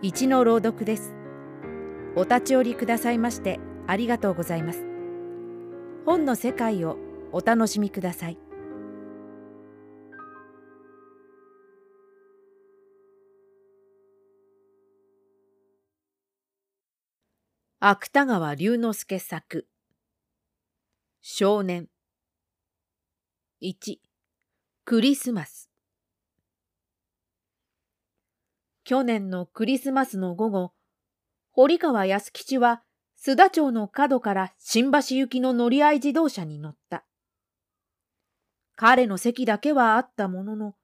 [0.00, 1.12] 一の朗読です。
[2.14, 3.58] お立ち寄りくださいまして
[3.88, 4.86] ありがとうございます。
[6.06, 6.96] 本の世界を
[7.32, 8.38] お楽しみください。
[17.80, 19.66] 芥川龍之介作。
[21.22, 21.88] 少年。
[23.62, 23.96] 1
[24.84, 25.57] クリスマス。
[28.88, 30.72] 去年のクリスマスの午後、
[31.52, 32.80] 堀川康吉は
[33.22, 37.04] 須田町の角から新橋行きの乗り合い自動車に乗った。
[38.76, 40.74] 彼の席だけはあったものの、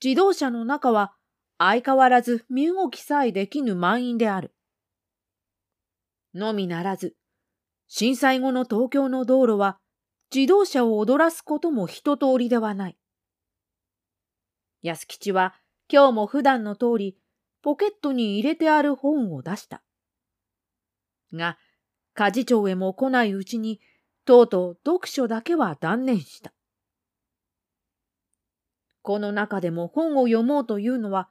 [0.00, 1.14] 自動車の中は
[1.58, 4.54] 相変わらず身動きさえできぬ満員である。
[6.36, 7.16] のみならず、
[7.88, 9.78] 震災後の東京の道路は
[10.32, 12.96] 自動車を踊らすことも一通りではない。
[14.82, 15.56] 安吉は
[15.92, 17.16] 今日も普段の通り
[17.62, 19.82] ポケットに入れてある本を出した。
[21.32, 21.58] が、
[22.14, 23.80] 家事長へも来ないうちに、
[24.24, 26.52] とうとう読書だけは断念した。
[29.02, 31.28] この中でも本を読もうというのは、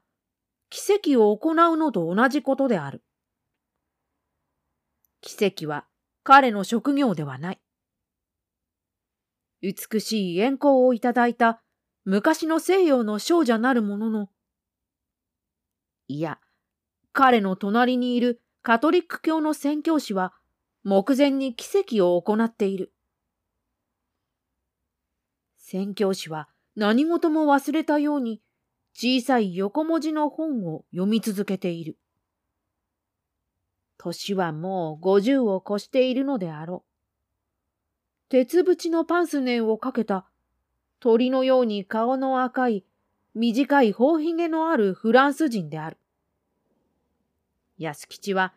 [0.70, 3.04] 奇跡を行うのと同じことである。
[5.22, 5.86] 奇跡は
[6.24, 7.62] 彼の職業ではない。
[9.62, 11.62] 美しい円光をいただいた
[12.04, 14.30] 昔の西洋の少女なるものの、
[16.12, 16.40] いや、
[17.14, 20.34] 彼の隣にいるカトリック教の宣教師は
[20.84, 22.92] 目前に奇跡を行っている。
[25.58, 28.42] 宣教師は何事も忘れたように
[28.94, 31.98] 小さい横文字の本を読み続けている。
[33.98, 38.28] 年はもう五十を越しているのであろう。
[38.28, 40.26] 鉄縁のパンスネンをかけた
[41.00, 42.84] 鳥のように顔の赤い
[43.34, 45.98] 短い頬ひげのあるフランス人である。
[47.82, 48.54] 安吉は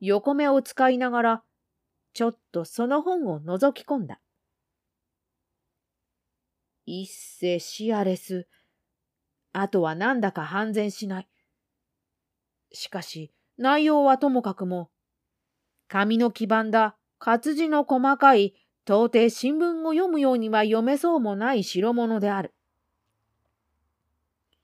[0.00, 1.42] 横目を使いながら、
[2.14, 4.18] ちょっとその本を覗き込んだ。
[6.86, 8.48] 一世シアレス。
[9.52, 11.28] あとはなんだか半然しない。
[12.72, 14.88] しかし、内容はともかくも、
[15.86, 18.54] 紙の黄ばんだ活字の細かい、
[18.86, 22.54] 到底新聞を読むようには読めそうもない代物である。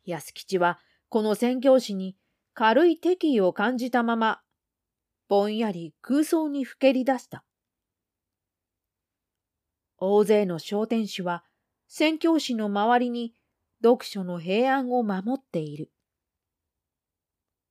[0.06, 0.78] 安吉は
[1.10, 2.16] この宣教師に
[2.60, 4.40] 軽い敵意を感じたまま、
[5.28, 7.44] ぼんやり空想にふけり出した。
[9.96, 11.44] 大勢の商店主は
[11.86, 13.32] 宣教師の周りに
[13.80, 15.92] 読書の平安を守っている。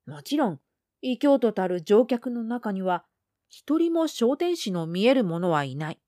[0.05, 0.61] もちろん、
[1.01, 3.03] 異教徒たる乗客の中には、
[3.49, 5.99] 一人も商店主の見える者はいない。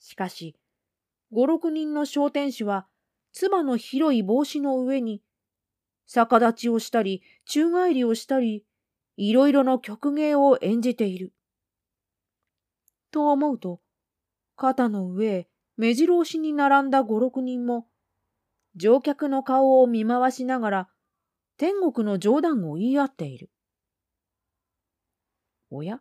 [0.00, 0.56] しかし、
[1.30, 2.88] 五六人の商店主は、
[3.30, 5.22] 妻の広い帽子の上に
[6.12, 8.64] 逆立ちをしたり、宙返りをしたり、
[9.16, 11.32] いろいろの曲芸を演じている。
[13.12, 13.80] と思うと、
[14.56, 17.86] 肩の上目白押しに並んだ五六人も、
[18.74, 20.88] 乗客の顔を見回しながら、
[21.56, 23.50] 天国の冗談を言い合っている。
[25.70, 26.00] おや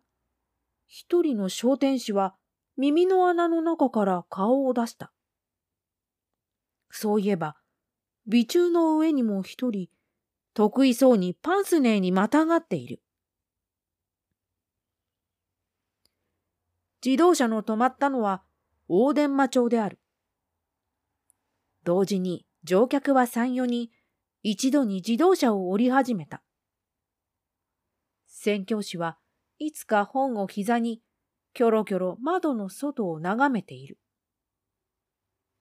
[0.88, 2.36] 一人の商店士は
[2.78, 5.12] 耳の穴の中から顔を出した。
[6.90, 7.56] そういえば、
[8.26, 9.90] 美中の上にも一人、
[10.54, 13.02] 得意そうにパンスネーにまたがっている。
[17.06, 18.44] 自動車の止まったのは
[18.88, 20.00] 大伝馬町である。
[21.84, 23.90] 同時に乗客は三四人
[24.44, 26.44] 一度に自動車を降り始めた。
[28.28, 29.18] 宣教師は
[29.60, 31.02] いつか本を膝に
[31.54, 33.98] キョロキョロ窓の外を眺めている。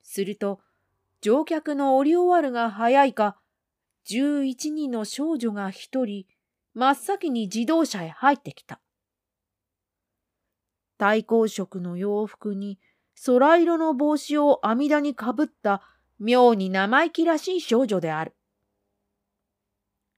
[0.02, 0.60] すると
[1.20, 3.38] 乗客の降り終わるが早いか
[4.08, 6.24] 十一人の少女が一人、
[6.72, 8.80] 真っ先に自動車へ入ってきた。
[10.96, 12.78] 対光色の洋服に
[13.26, 15.82] 空色の帽子を阿弥陀にかぶった
[16.18, 18.34] 妙に生意気らしい少女である。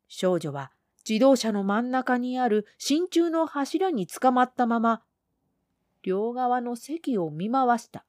[0.06, 0.70] 少女は
[1.08, 5.02] 自動車の真ん中にある真鍮の柱につかまったまま、
[6.04, 8.04] 両側の席を見回した。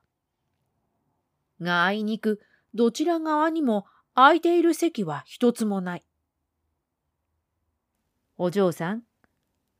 [1.59, 2.39] があいにく
[2.75, 6.05] どちら側にも空いている席は一つもない。
[8.37, 9.03] お嬢さん、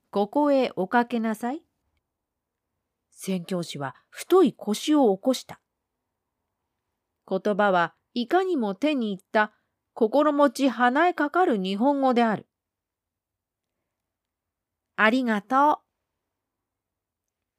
[0.10, 1.64] ここへおかけなさい。
[3.12, 5.60] 宣教師は太い腰を起こした。
[7.28, 9.54] 言葉はいかにも手に入った
[9.94, 12.48] 心持ち鼻へかかる日本語である。
[14.96, 15.78] ありがとう。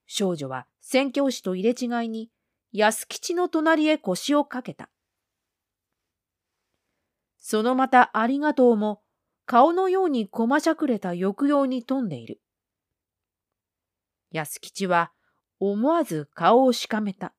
[0.06, 2.30] 少女は宣教師と入れ違いに
[2.72, 4.91] 安吉の隣へ腰をかけた。
[7.44, 9.02] そのまたありがとうも、
[9.46, 12.40] 顔のようにこましゃくれた抑揚に富んでいる。
[14.30, 15.12] 安吉は
[15.58, 17.34] 思わず顔をしかめた。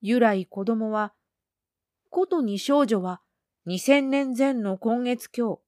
[0.00, 1.12] 由来子供は、
[2.10, 3.20] ことに少女は
[3.66, 5.58] 2000年前の今月今日、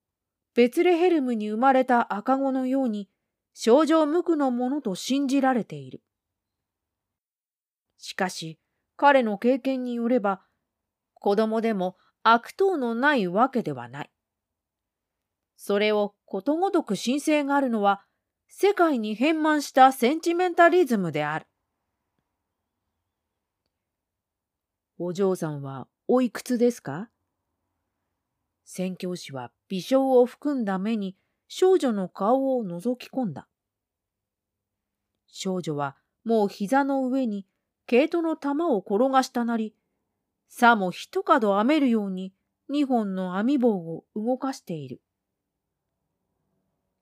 [0.54, 3.10] ベツレヘルムに生まれた赤子のように
[3.52, 6.02] 少女無垢のものと信じられている。
[7.98, 8.60] しかし、
[8.96, 10.42] 彼の経験によれば、
[11.14, 14.10] 子供でも悪党のないわけではない。
[15.56, 18.02] それをことごとく神聖があるのは、
[18.48, 21.46] 世界に変満したセンチメンタリズムである。
[24.98, 27.10] お嬢さんはおいくつですか？
[28.64, 31.16] 宣教師は微笑を含んだ目に
[31.48, 33.48] 少女の顔を覗き込んだ。
[35.26, 37.46] 少女はもう膝の上に
[37.86, 39.74] 毛糸の玉を転がしたなり、
[40.56, 42.32] さも一角編めるように
[42.68, 45.02] 二本の編み棒を動かしている。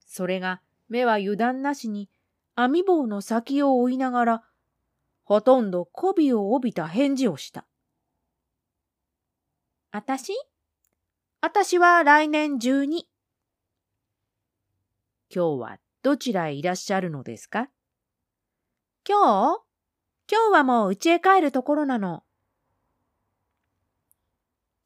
[0.06, 2.08] それが目は油断なしに
[2.56, 4.42] 編み棒の先を追いながら、
[5.24, 7.66] ほとんど媚びを帯びた返事をした。
[9.90, 10.32] あたし
[11.42, 13.06] あたしは来年中に。
[15.28, 17.68] 今日はどちらへいらっしゃるのですか？
[19.06, 19.62] 今日？
[20.30, 22.22] 今日はもう家へ帰るところなの。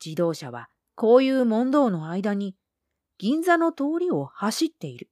[0.04, 2.56] 自動車はこういう問答の間に
[3.18, 5.10] 銀座の通りを走っている。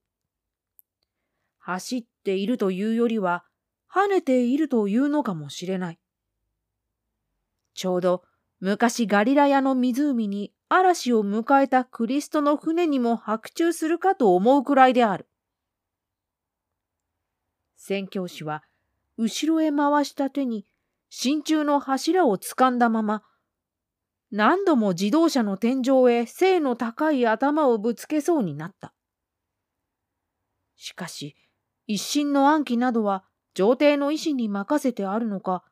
[1.59, 3.45] 走っているというよりは
[3.91, 5.99] 跳ねているというのかもしれない。
[7.75, 8.23] ちょうど
[8.61, 15.29] 昔ガリラヤの湖に嵐を迎えたクリストの船にも白昼するかと思うくらいである。
[17.77, 18.65] 宣教師は
[19.17, 20.67] 後ろへ回した手に
[21.11, 23.23] 真鍮の柱を掴んだまま、
[24.37, 28.93] 何度も自動車の天井へ背の高い頭をぶつけそうになった。
[30.75, 31.37] しかし、
[31.87, 33.23] 一心の暗記などは
[33.55, 35.63] 上帝の意志に任せてあるのか、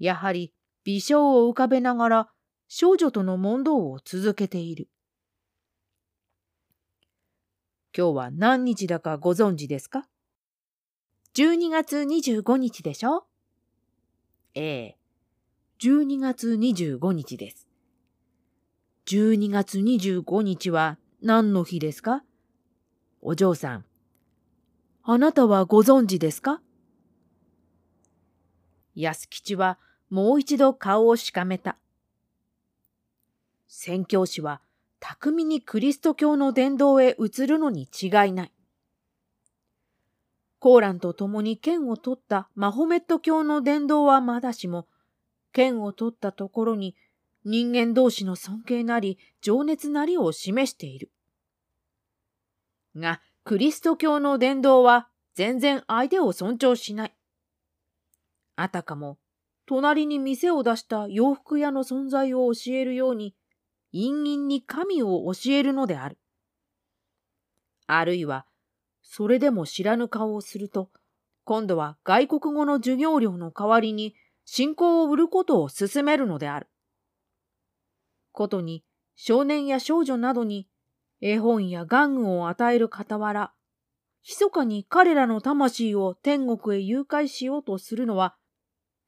[0.00, 0.52] やはり
[0.82, 2.28] 微笑を浮かべながら
[2.66, 4.88] 少女との問答を続けている。
[7.96, 10.08] 今日は何日だかご存知ですか
[11.36, 13.28] ?12 月25日でしょ？
[14.54, 14.98] ええ、
[15.78, 17.65] 12月25日です。
[19.06, 22.24] 12月25日は何の日ですか？
[23.22, 23.84] お嬢さん。
[25.04, 26.60] あなたはご存知ですか？
[28.96, 29.78] 安吉は
[30.10, 31.76] もう一度顔をしかめた。
[33.68, 34.60] 宣教師は
[34.98, 38.52] 巧みにクリスト教の伝道へ移るのに違いない。
[40.58, 44.88] コーランと共に剣を取ったマホメット教の伝道はまだしも、
[45.52, 46.96] 剣を取ったところに
[47.48, 51.12] 人間同士の尊敬なり情熱なりを示している。
[52.96, 57.14] が、クリスト教の伝道は全然相手を尊重しない。
[58.56, 59.18] あたかも、
[59.64, 63.36] 隣に店を出した洋服屋の存在を教えるように、
[63.92, 66.18] 陰陰に神を教えるのである。
[67.86, 68.44] あるいは、
[69.02, 70.90] それでも知らぬ顔をすると、
[71.44, 76.66] 今度は外国語の授業料の代わりに信仰を売ることを勧めるのである。
[78.36, 78.84] ことに
[79.16, 80.68] 少年や少女などに
[81.20, 83.52] 絵本や玩具を与える傍ら、
[84.22, 88.36] 密かに彼らの魂を天国へ誘拐しようとするのは、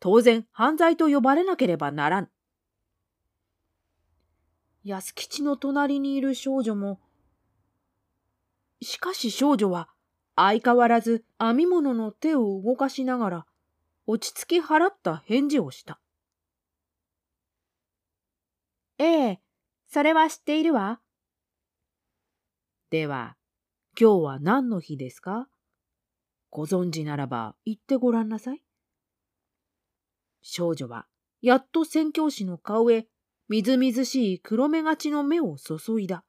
[0.00, 2.28] 当然犯罪と呼ばれなければならん。
[4.84, 6.98] 安吉の隣にいる少女も、
[8.80, 9.90] しかし少女は
[10.36, 13.46] 相変わらず編み物の手を動かしながら
[14.06, 16.00] 落ち着き払った返事をした。
[19.00, 19.40] ええ、
[19.86, 21.00] それは知っているわ。
[22.90, 23.36] では、
[23.98, 25.48] 今日は何の日ですか？
[26.50, 28.62] ご存知ならば言ってごらんなさい。
[30.42, 31.06] 少女は
[31.42, 33.06] やっと宣教師の顔へ
[33.48, 36.24] みずみずしい黒目がちの目を注いだ。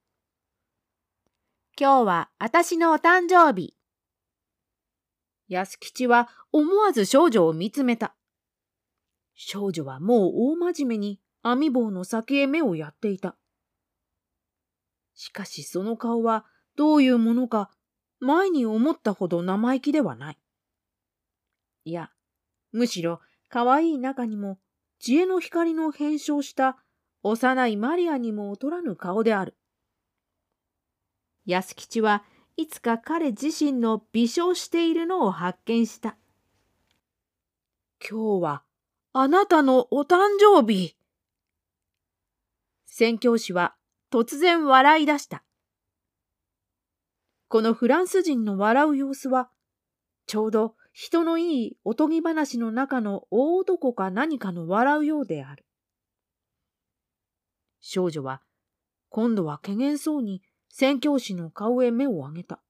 [1.79, 3.75] 今日はあたしのお誕生日。
[5.47, 8.15] 安吉は思わず少女を見つめた。
[9.33, 13.35] 少女はもう大真面目に編み棒の先へ目をやっていた。
[15.13, 17.69] しかしその顔はどういうものか
[18.19, 20.37] 前に思ったほど生意気ではない。
[21.85, 22.11] いや、
[22.71, 24.59] むしろ可愛い中にも
[24.99, 26.77] 知恵の光の変装した
[27.23, 29.55] 幼いマリアにも劣らぬ顔である。
[31.45, 32.23] 安吉は
[32.57, 36.17] いつか彼自身の微笑しているのを発見した。
[37.99, 38.63] 今日は
[39.13, 40.98] あなたのお誕生日。
[42.91, 43.75] 宣教師は
[44.11, 45.43] 突然笑い出した。
[47.47, 49.49] このフランス人の笑う様子は、
[50.25, 55.65] ちょうど人のいいおとぎ話の中の大男か何かの笑うようである。
[57.79, 58.41] 少女は、
[59.09, 62.61] 今度は怪げそうに宣教師の顔へ目を上げた。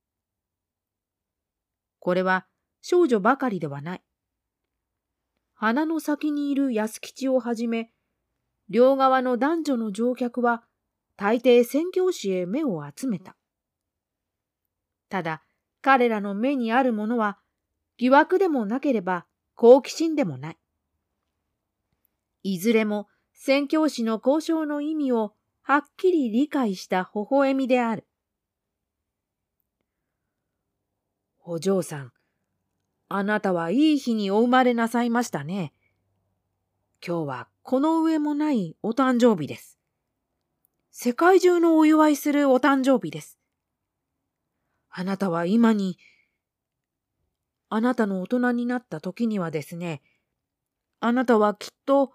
[1.99, 2.45] これは
[2.81, 4.03] 少女ばかりではない。
[5.53, 7.91] 鼻の先にいる安吉をはじめ、
[8.69, 10.63] 両側の男女の乗客は
[11.17, 13.35] 大抵宣教師へ目を集めた。
[15.09, 15.43] ただ、
[15.81, 17.39] 彼らの目にあるものは、
[17.97, 20.57] 疑惑でもなければ好奇心でもない。
[22.43, 28.07] いずれも宣教師の交渉の意味をはっきり理解した微笑みである。
[31.43, 32.13] お嬢さん、
[33.09, 35.73] あなたはいい日にお生まれなさいましたね。
[37.05, 39.77] 今日はこの上もないお誕生日です。
[40.91, 43.37] 世界中のお祝いするお誕生日です。
[44.89, 45.97] あなたは今に、
[47.69, 50.01] あなたの大人になった時にはですね、
[50.99, 52.11] あなたはきっと、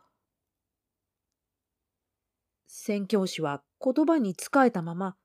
[2.67, 5.17] 宣教師は言葉に仕えたまま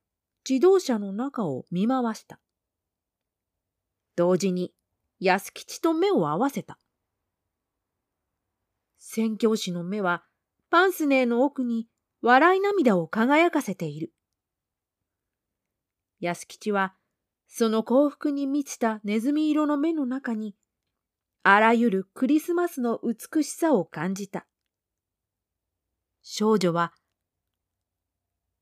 [0.48, 2.40] 自動車の中を見回した。
[4.16, 4.74] 同時に
[5.20, 6.78] 安吉と目を合わせた。
[9.12, 10.24] 宣教師の目は
[10.70, 11.88] パンスネーの奥に
[12.22, 14.14] 笑い涙を輝かせている。
[16.20, 16.94] 安吉は
[17.48, 20.56] その幸福に満ちたネズミ色の目の中に、
[21.42, 24.46] あらゆるクリスマスの美しさを感じた。
[26.22, 26.94] 少女は、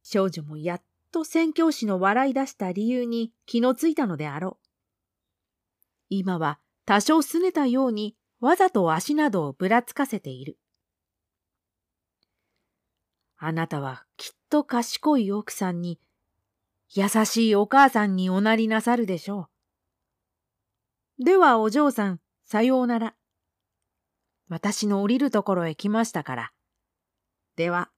[0.02, 4.68] 少女もやっと宣教師の笑い出した理由に気のついたのであろう。
[6.08, 10.58] 今は多少拗ねたようにわざと足などをぶらつかせている。
[13.38, 16.00] あなたはきっと賢い奥さんに
[16.94, 19.50] 優しいお母さんにおなりなさるでしょ
[21.20, 21.24] う。
[21.24, 23.16] ではお嬢さん、さようなら。
[24.50, 26.52] 私の降りるところへ来ましたから。
[27.56, 27.90] では。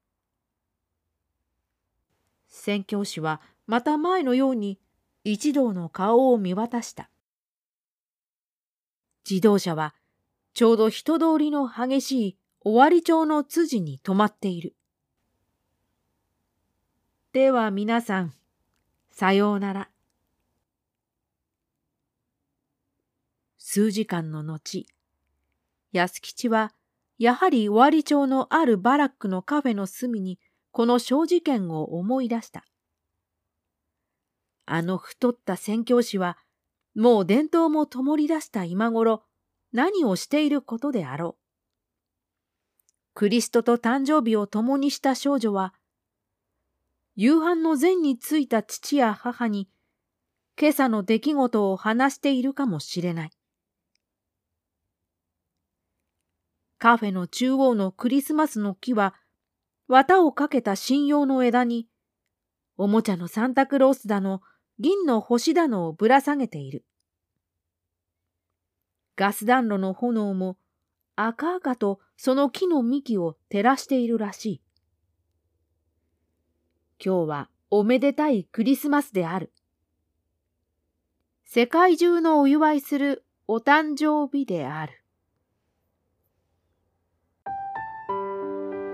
[2.48, 4.80] 宣教師はまた前のように
[5.24, 7.10] 一同の顔を見渡した。
[9.30, 9.94] 自動車は
[10.60, 14.76] ちょうど人通りの激しい尾張町の辻に止まっている。
[17.32, 18.34] では皆さん、
[19.10, 19.90] さようなら。
[23.58, 24.86] 数時間の後、
[25.94, 26.74] 安吉は
[27.18, 30.40] やはり尾張町のあるバラックのカフェの隅に
[30.72, 32.66] この小事件を思い出した。
[34.66, 36.38] あの太った宣教師は
[36.96, 39.24] もう伝統も灯り出した今頃
[39.74, 41.44] 何をしていることであろう。
[43.14, 45.74] クリストと誕生日を共にした少女は
[47.22, 49.68] 夕飯の前に着いた父や母に、
[50.58, 53.30] 今朝の出来事を話しているかもしれない。
[56.78, 59.16] カフェの中央のクリスマスの木は、
[59.90, 61.90] 綿をかけた信用の枝に、
[62.78, 64.42] おもちゃのサンタクロースだの、
[64.80, 66.86] 銀の星だのをぶら下げている。
[69.20, 70.56] ガス暖炉の炎も
[71.18, 74.62] 赤々とその木の幹を照らしているらしい。
[77.04, 79.52] 今日はおめでたいクリスマスである。
[81.44, 85.04] 世界中のお祝いするお誕生日である。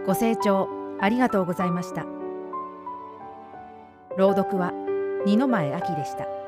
[0.08, 0.68] ご清聴
[1.00, 2.04] ありがとうございました。
[4.18, 4.72] 朗読は
[5.28, 6.45] 二の前明でした。